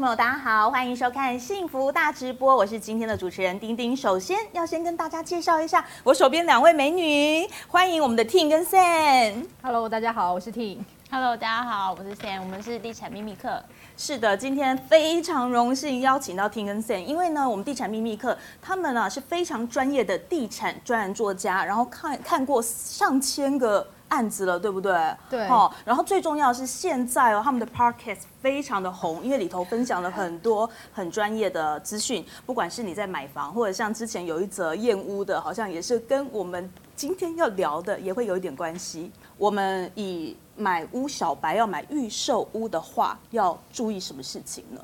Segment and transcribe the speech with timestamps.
[0.00, 3.94] 众朋友，大家好，欢迎收看幸福大直播，我是今天的主持人丁丁。
[3.94, 9.46] 首先要先跟大家介绍一下我手边两位美女，欢迎我们的 Ting 跟 San。
[9.60, 10.78] Hello，大家好，我是 Ting。
[11.10, 13.62] Hello，大家好，我是 San，我们是地产秘密课。
[13.98, 24.92] 是的，今天非常荣幸邀请到 Ting 跟 San，因为呢，我们地产秘密课他们呢是非常专业的地产专栏作家，然后看看过上千个案子了，对不对？
[25.28, 25.48] 对。
[25.48, 39.10] 哦，然后最重要的是现在哦，他们的 Podcast 非常的红，因为里头分享了很多很专业的资讯，不管是你在买房，或者像之前有一则燕屋的，好像也是跟我们今天要聊的也会有一点关系。
[39.38, 44.80] 我们以买屋小白要买预售屋的话，要注意什么事情呢？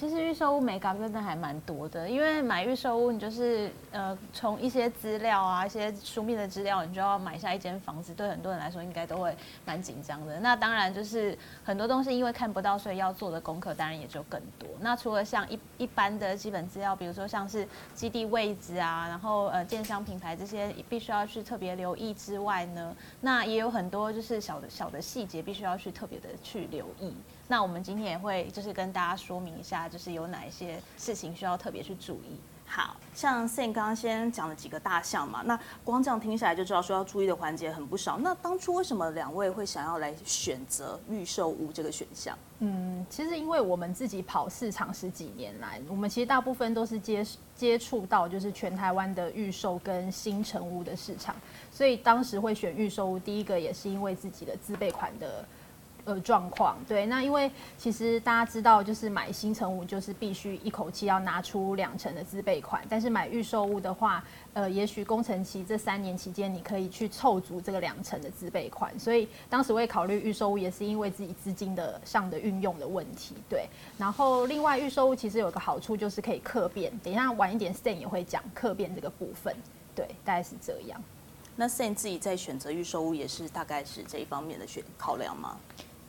[0.00, 10.40] 其实预售屋美感真的还蛮多的，因为买预售屋，你就是呃从一些资料啊、一些书面的资料，你就要买下一间房子，对很多人来说应该都会蛮紧张的。
[10.40, 14.66] 那当然就是很多东西因为看不到，所以要做的功课当然也就更多。
[14.80, 27.14] 那除了像一一般的基本资料，比如说像是基地位置啊，然后呃建商品牌这些必须要去特别留意之外呢，那也有很多就是小的小的细节必须要去特别的去留意。
[27.50, 32.38] 那我们今天也会就是跟大家说明一下，就是有哪一些事情需要特别去注意。
[32.64, 38.18] 好像 San 刚刚先讲了几个大项嘛，那光这样听下来就知道说要注意的环节很不少。
[38.18, 42.38] 那当初为什么两位会想要来选择预售屋这个选项？
[42.60, 47.26] 嗯，其实因为我们自己跑市场十几年来，我们其实大部分都是接
[47.56, 51.34] 接触到就是全台湾的预售跟新成屋的市场，
[51.72, 55.44] 所以当时会选预售屋，第一个也是因为自己的自备款的。
[56.10, 73.68] 呃，状况对，那因为其实大家知道，就是买新成屋就是必须一口气要拿出两成的自备款，但是买预售屋的话，呃，也许工程期这三年期间，你可以去凑足这个两成的自备款，所以当时我也考虑预售屋，也是因为自己资金的上的运用的问题，对。
[73.96, 79.54] 然后另外预售屋其实有个好处就是可以客变，等一下晚一点 San 也会讲客变这个部分，
[79.94, 81.00] 对，大概是这样。
[81.56, 85.58] 那 San 自己在选择预售屋也是大概是这一方面的选考量吗？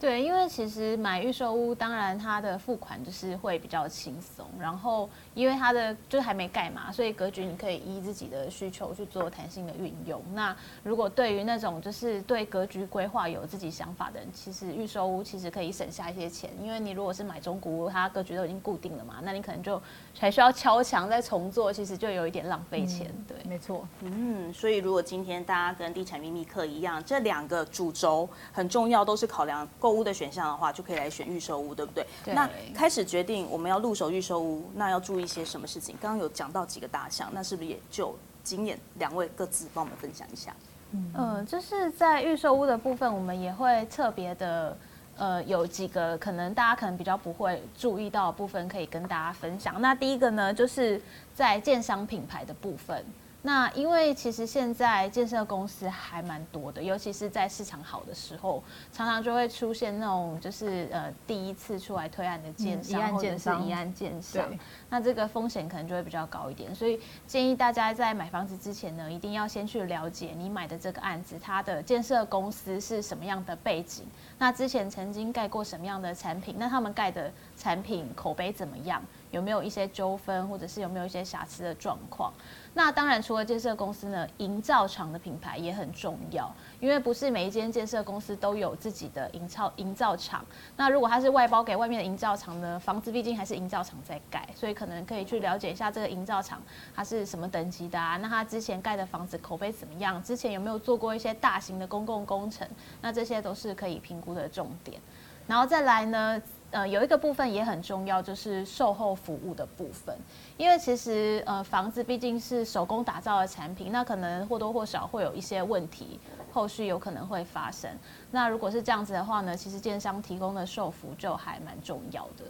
[0.02, 10.20] 对，因为其实买预售屋，当然它的付款就是会比较轻松，然后因为它的就是还没盖嘛，所以格局你可以依自己的需求去做弹性的运用。
[10.34, 19.80] 那如果对于那种就是对格局规划有自己想法的人，其实预售屋其实可以省下一些钱，因为你如果是买中古屋，它格局都已经固定了嘛，那你可能就
[20.18, 23.06] 还需要敲墙再重做，其实就有一点浪费钱。
[23.16, 23.88] 嗯、对，没错。
[24.00, 30.02] 嗯，所以如果今天大家跟地产秘密课一样，这两个主轴很重要，都是考量够。
[30.02, 32.07] 屋的选项的话，就可以来选预售屋，对不对？
[32.24, 32.34] 对。
[32.34, 35.97] 那开始决定我们要入手预售屋，那要注意一些什么事情？
[36.02, 40.56] 刚刚有讲到几个大项，那是不是也就经验两位各自帮我们分享一下？
[40.91, 44.78] 嗯，呃，就是在预售屋的部分，我们也会特别的，
[45.18, 49.81] 呃，有几个可能大家可能比较不会注意到的部分，可以跟大家分享。
[49.81, 51.02] 那第一个呢，就是
[51.35, 53.06] 在建商品牌的部分。
[53.44, 58.63] 那因为其实现在建设公司还蛮多的，尤其是在市场好的时候，
[58.94, 64.47] 常常就会出现那种就是呃第一次出来推案的建商，嗯、或者是一案建商，
[64.90, 74.06] 那这个风险可能就会比较高一点，所以建议大家在买房子之前呢，一定要先去了解你买的这个案子，它的建设公司是什么样的背景，
[74.38, 79.02] 那之前曾经盖过什么样的产品，那他们盖的产品口碑怎么样？
[79.31, 82.31] 有没有一些纠纷，或者是有没有一些瑕疵的状况？
[82.74, 86.50] 那当然，除了建设公司呢，营造厂的品牌也很重要，
[86.80, 90.46] 因为不是每一间建设公司都有自己的营造营造厂。
[90.78, 96.62] 那如果它是外包给外面的营造厂呢，房子毕竟还是营造厂在盖，所以可能可以去了解一下这个营造厂
[96.96, 98.18] 它是什么等级的啊？
[98.18, 100.22] 那它之前盖的房子口碑怎么样？
[100.24, 102.68] 之前有没有做过一些大型的公共工程？
[103.02, 105.00] 那这些都是可以评估的重点。
[105.47, 106.41] 然后再来呢？
[106.72, 110.18] 呃，有一个部分也很重要，就是售后服务的部分。
[110.58, 116.20] 因为其实呃，房子毕竟是手工打造的产品，那可能或多或少会有一些问题，
[116.52, 117.91] 后续有可能会发生。
[118.32, 122.46] 那如果是这样子的话呢，其实建商提供的售服就还蛮重要的。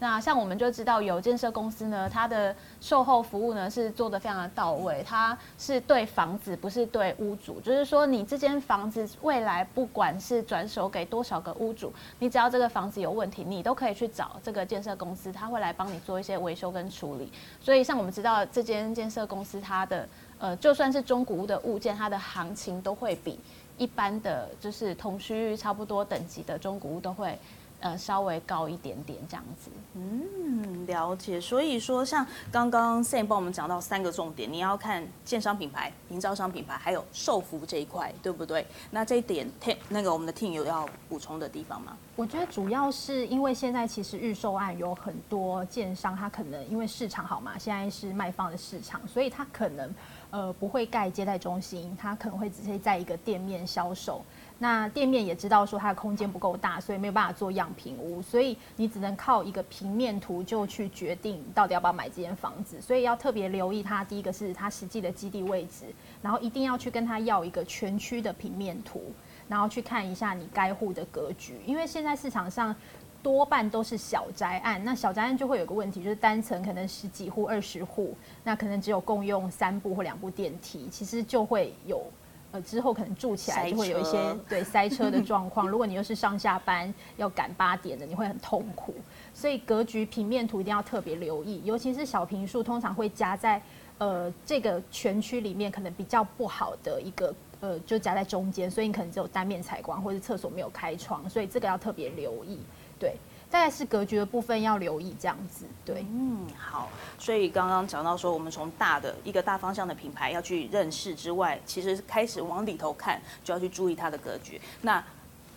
[0.00, 7.60] 那像我们就知道有建设公司呢，它的售后服务呢是做得非常的到位，它是对房子，不是对屋主。
[7.60, 17.30] 就是说，你这间房子未来不管是转手给多少个屋主，你只要这个房子有问题，你都可以去找这个建设公司，他会来帮你做一些维修跟处理。
[17.60, 20.08] 所以，像我们知道这间建设公司，它的
[20.38, 23.38] 呃，就算是中古屋的物件，它的行情都会比
[23.76, 27.38] 一般的就是同区域差不多等级的中古屋都会。
[27.80, 29.70] 呃，稍微高一点点这样子。
[29.94, 31.40] 嗯，了解。
[31.40, 38.66] 所以说，像刚刚 Sam 帮我们讲到三个重点，你要看建商品牌、营造商品牌，还有售服这一块，对不对？
[38.90, 41.96] 那这一点，Tim 那个我们的 team 有要补充的地方吗？
[42.16, 49.94] 我觉得主要是因为现在其实预售案有很多建商，他可能因为市场好嘛，现在是卖方的市场，所以他可能
[50.30, 54.22] 呃不会盖接待中心，他可能会直接在一个店面销售。
[54.62, 62.78] 那店面也知道说它的空间不够大，所以没有办法做样品屋，所以你只能靠一个平面图就去决定到底要不要买这间房子。
[62.78, 65.86] 所以要特别留意它，第一个是它实际的基地位置，
[66.20, 69.02] 然后一定要去跟他要一个全区的平面图，
[69.48, 71.58] 然后去看一下你该户的格局。
[71.64, 72.76] 因为现在市场上
[73.22, 78.14] 多半都是小宅案，那小宅案就会有个问题，就是单层可能十几户、二十户，
[78.44, 82.04] 那可能只有共用三部或两部电梯，其实就会有。
[82.52, 84.18] 呃，之后可能住起来就会有一些
[84.48, 85.68] 对塞车的 状况。
[85.68, 88.94] 如果你又是上下班要赶八点的，你会很痛苦。
[89.32, 93.62] 所以格局平面图一定要特别留意，尤其是小平数，通常会夹在
[93.98, 102.58] 呃这个全区里面可能比较不好的一个呃，就夹在中间，所以你可能只有单面采光，或者厕所没有开窗，所以这个要特别留意，
[102.98, 103.14] 对。
[103.50, 106.88] 大概是格局的部分要留意这样子，对，嗯，好，
[107.18, 114.60] 所以刚刚讲到说，我们从大的一个大方向的品牌要去认识之外，其实开始往里头看，就要去注意它的格局。
[114.82, 115.02] 那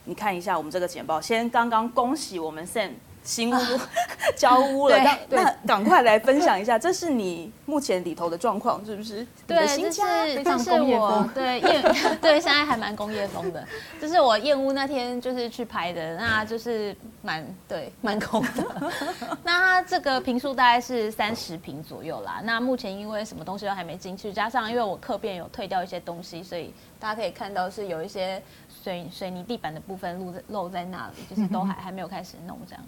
[0.06, 2.94] 你看一下我们这个简报，先刚刚恭喜我们 Sam。
[3.24, 3.80] 新屋
[4.36, 9.25] 交屋了，那那赶快来分享一下，这是你目前里头的状况，是不是？
[9.48, 11.81] 对，这是这是我对燕
[12.22, 13.66] 对，现在还蛮工业风的。
[14.00, 18.92] 这是我燕屋那天就是去拍的，那就是蛮对蛮空的。
[19.44, 22.42] 那它这个坪数大概是三十坪左右啦。
[22.44, 28.42] 那目前因为什么东西都还没进去，加上因为我客变有退掉一些东西，所以大家可以看到是有一些
[28.84, 32.84] 水水泥地板的部分露在露在那里，就是都还还没有开始弄这样。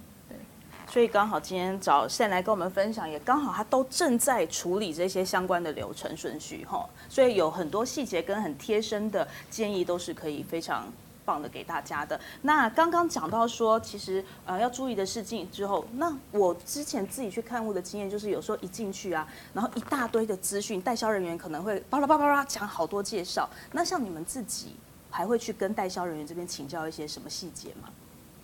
[0.96, 10.88] 所以刚好今天找 Sam 来跟我们分享，也刚好他都正在处理这些相关的流程顺序哈，所以有很多细节跟很贴身的建议都是可以非常
[11.26, 12.18] 棒的给大家的。
[12.44, 23.50] 那刚刚讲到说，其实呃要注意的事情之后，那我之前自己去看屋的经验就是，有时候一进去啊，然后一大堆的资讯，代销人员可能会巴拉巴拉巴拉讲好多介绍。
[23.74, 24.74] 那像你们自己
[25.10, 27.90] 还会去跟代销人员这边请教一些什么细节吗？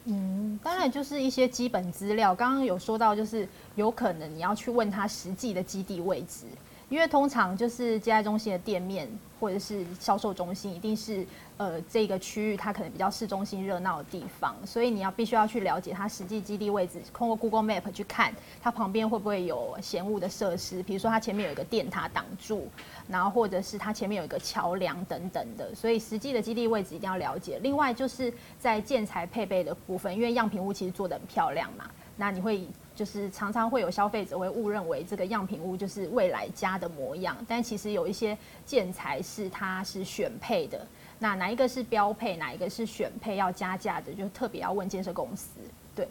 [0.05, 2.33] 嗯，当然就是一些基本资料。
[2.33, 6.45] 刚刚有说到，就是有可能你要去问他实际的基地位置，
[6.91, 9.09] 因为通常就是接待中心的店面
[9.39, 11.25] 或者是销售中心，一定是。
[11.57, 22.67] 呃，这个区域它可能比较市中心热闹的地方，所以你要必须要去了解它实际基地位置，通过 Google Map 去看它旁边会不会有嫌物的设施，比如说它前面有一个电塔挡住，
[23.07, 27.59] 然后或者是它前面有一个桥梁等等的，所以实际的基地位置一定要了解。
[27.61, 31.85] 另外就是在建材配备的部分，因为样品屋其实做得很漂亮嘛，
[32.17, 32.67] 那你会
[33.01, 40.85] 就是常常会有消费者会误认为这个样品屋就是未来家的模样，但其实有一些建材是它是选配的。
[41.17, 45.47] 那哪一个是标配，哪一个是选配要加价的，就特别要问建设公司。
[45.95, 46.07] 对，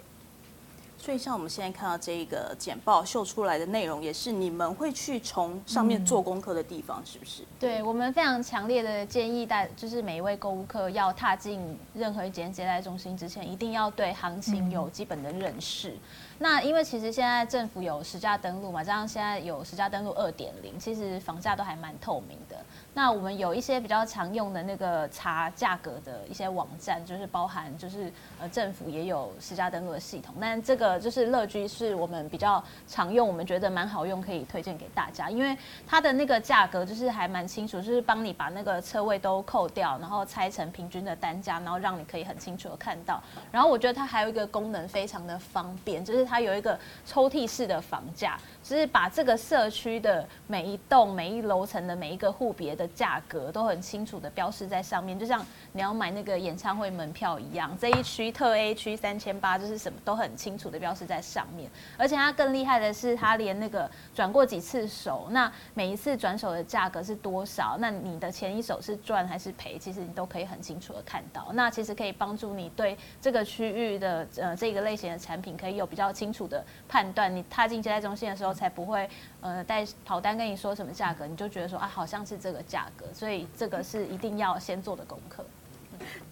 [0.99, 7.45] 所以像我们现在看到这个简报秀出来的内容，也是你们会去从上面做功课的地方，是不是？
[7.61, 15.91] 对，我们非常强烈的建议大，就是每一位购物客要踏进任何一间接待中心之前，一定要对行情有基本的认识。
[15.91, 16.01] 嗯、
[16.43, 22.57] 那因为其实现在政府有实价登录嘛，加上现在有实价登录二点零，其实房价都还蛮透明的。
[22.95, 35.55] 那我们有一些比较常用的那个查价格的一些网站，就是包含就是呃政府也有实价登录的系统，但这个就是乐居是我们比较常用，我们觉得蛮好用，可以推荐给大家，因为
[35.87, 43.23] 它的那个价格就是还蛮清楚，就是帮你把那个车位都扣掉，然后拆成平均的单价，然后让你可以很清楚的看到。
[43.53, 48.39] 然后我觉得它还有一个功能非常的方便，就是它有一个抽屉式的房价。
[48.71, 61.69] 就是把这个社区的每一栋、每一楼层的每一个户别的价格都很清楚的标示在上面，就像你要买那个演唱会门票一样，这一区特 A 区三千八，就是什么都很清楚的标示在上面。
[61.99, 71.49] 而且它更厉害的是，它连那个转过几次手，那每一次转手的价格是多少，那你的前一手是赚还是赔，其实你都可以很清楚的看到。
[71.55, 77.35] 那其实可以帮助你对这个区域的呃这个类型的产品可以有比较清楚的判断。
[77.35, 78.55] 你踏进接待中心的时候。
[78.61, 79.09] 才不会，
[79.41, 85.43] 呃，带跑单跟你说什么价格，你就觉得说啊，好像是这个价格，所以这个是一定要先做的功课。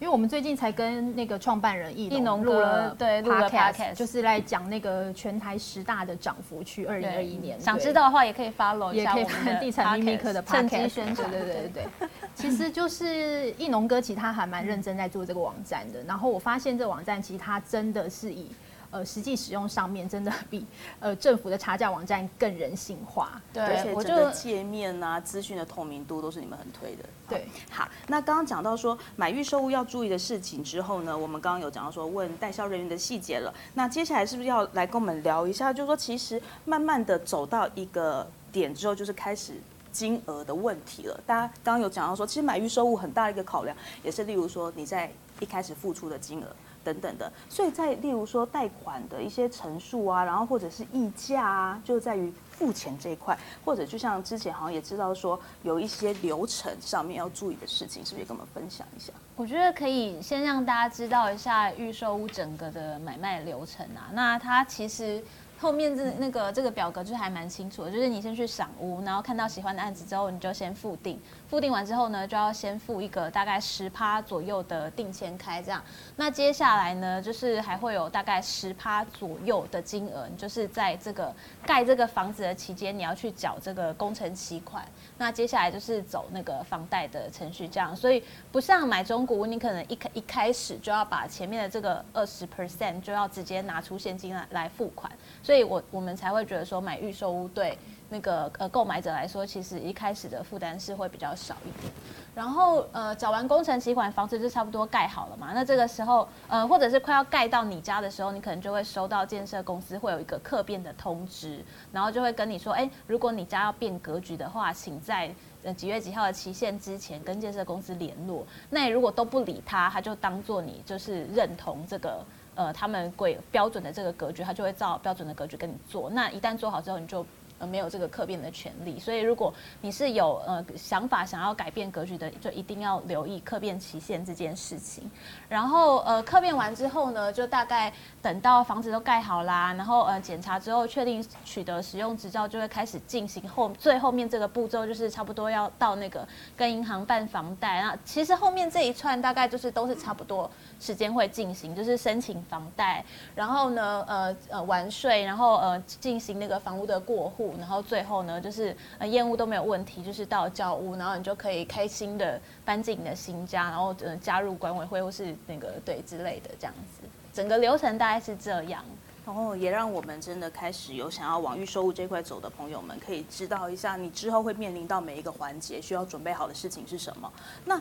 [0.01, 7.61] 因为我们最近才跟那个创办人易农录了对录了 podcast，就是来讲那个全台十大的涨幅区，二零二一年。
[7.61, 11.31] 想知道的话，也可以 follow 一下我们地产秘密客的 podcast，宣传。
[11.31, 12.09] 对对对对 对。
[12.35, 16.03] 其实就是易农哥，其实他还蛮认真在做这个网站的。
[16.05, 18.47] 然后我发现这个网站其实他真的是以
[18.91, 20.67] 呃实际使用上面真的比
[21.01, 23.41] 呃政府的查价网站更人性化。
[23.53, 27.05] 对，而且整个界面啊、资讯的透明度都是你们很推的。
[27.29, 33.53] 对，好，那刚刚讲到说买预售物要注意的事情之后呢，我们刚刚有讲到说问代销人员的细节了。
[33.75, 35.73] 那接下来是不是要来跟我们聊一下？
[35.73, 39.55] 就是说其实慢慢的走到一个点之后，就是开始。
[39.91, 46.47] 金额的问题了，大家刚刚有讲到说，其实买预售物很大的一个考量，也是例如说你在一开始付出的金额
[46.93, 59.13] 等等的，所以在例如说贷款的一些陈述啊，然后或者是溢价啊，就在于付钱这一块，或者就像之前好像也知道说有一些流程上面要注意的事情，是不是也跟我们分享一下？
[59.37, 65.23] 我觉得可以先让大家知道一下预售屋整个的买卖流程啊，那它其实。
[65.61, 71.21] 后面这那个这个表格就还蛮清楚的，就是你先去赏屋，然后看到喜欢的案子之后，你就先付定。
[71.49, 75.83] 付定完之后呢，就要先付一个大概十趴左右的定签开，这样。
[76.17, 84.87] 那接下来呢，就是还会有大概十趴左右的金额，就是在这个盖这个房子的期间，你要去缴这个工程期款。
[85.17, 87.97] 那接下来就是走那个房贷的程序，这样。
[87.97, 95.11] 所以不像买中古屋，你可能一开一开始就要把前面的这个二十 percent 就要直接拿出现金来来付款。
[95.43, 97.79] 所以我我们才会觉得说买预售屋对。
[98.09, 101.93] 那个呃，购买者来说，其实一开始的负担是会比较少一点。
[102.35, 105.51] 然后呃，找完工程期款，房子就差不多盖好了嘛。
[105.53, 115.35] 那这个时候呃，或者是快要盖到你家的时候，你可能就会收到建设公司会有一个客变的通知，然后就会跟你说，哎，如果你家要变格局的话，请在
[115.65, 118.47] 呃几月几号的期限之前跟建设公司联络。
[118.71, 122.25] 那如果都不理他，他就当做你就是认同这个
[122.55, 126.09] 呃他们规标准的这个格局，他就会照标准的格局跟你做。
[126.09, 127.27] 那一旦做好之后，你就。
[127.59, 135.11] 呃，没有这个客变的权利，所以如果你是有呃想法想要改变格局的，就一定要留意客变期限这件事情。
[135.49, 147.83] 然后呃，客变完之后呢，就大概等到房子都盖好啦，然后呃检查之后确定取得使用执照，就会开始进行后最后面这个步骤，就是差不多要到那个跟银行办房贷。
[147.83, 150.49] 那其实后面这一串大概就是都是差不多
[150.79, 157.48] 时间会进行，就是申请房贷，然后呢呃呃完税，然后呃进行那个房屋的过户。
[157.59, 168.85] 然后最后呢，就是呃验屋都没有问题，就是到交屋，然后你就可以开心的搬进你的新家，然后呃加入管委会或是那个对之类的这样子，整个流程大概是这样。
[169.27, 177.31] 然后也让我们真的开始有想要往预售屋这块走的朋友们，可以知道一下你之后会面临到每一个环节需要准备好的事情是什么。
[177.67, 177.79] 那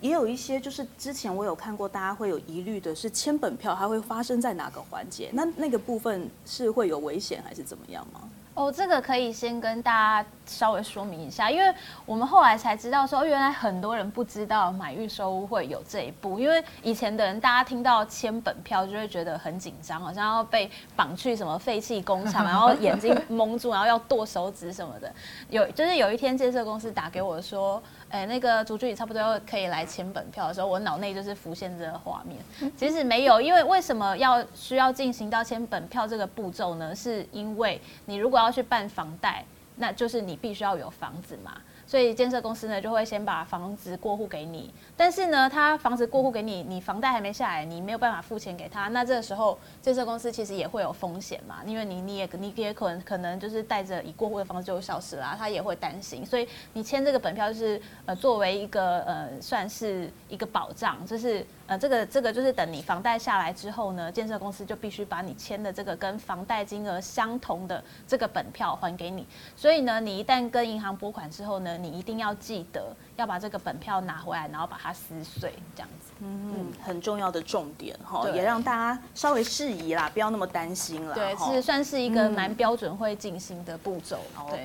[0.00, 5.28] 也有一些就是之前我有看过，大家会有疑虑的是签本票，它会发生在哪个环节？
[5.34, 8.22] 那那个部分是会有危险还是怎么样吗？
[8.56, 11.74] 哦，这个可以先跟大家稍微说明一下，因为
[12.06, 25.12] 我们后来才知道说，原来很多人不知道买预售屋会有这一步，因为以前的人大家听到签本票就会觉得很紧张，好像要被绑去什么废弃工厂，然后眼睛蒙住，然后要剁手指什么的。
[25.50, 27.82] 有就是有一天建设公司打给我说。
[28.16, 32.72] 哎，那个主助理差不多可以来签本票的时候，我脑内就是浮现这个画面。
[32.74, 36.94] 其实没有，因为为什么要需要进行到签本票这个步骤呢？
[36.94, 39.44] 是因为你如果要去办房贷，
[39.76, 41.60] 那就是你必须要有房子嘛。
[41.86, 69.24] 所以建设公司呢就会先把房子过户给你，但是呢，他房子过户给你，你房贷还没下来，你没有办法付钱给他，那这个时候建设公司其实也会有风险嘛，因为你你也你也可能可能就是带着已过户的房子就消失了，他也会担心，所以你签这个本票就是呃作为一个呃算是一个保障，就是呃这个这个就是等你房贷下来之后呢，建设公司就必须把你签的这个跟房贷金额相同的这个本票还给你，
[69.56, 71.76] 所以呢，你一旦跟银行拨款之后呢。
[71.76, 76.10] 你一定要记得要把这个本票拿回来，然后把它撕碎，这样子。
[76.20, 81.14] 嗯嗯，很重要的重点哈，也让大家稍微适宜啦，不要那么担心了。
[81.14, 84.20] 对，是算是一个蛮标准会进行的步骤。
[84.48, 84.58] 对。